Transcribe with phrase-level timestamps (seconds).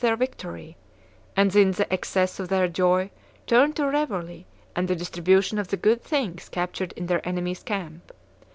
[0.01, 0.77] 2 5 victory,
[1.37, 3.11] and in the excess of their joy,
[3.45, 7.05] turned to revelry and the distribution of the good things captured in.
[7.05, 8.11] their enemy's camp.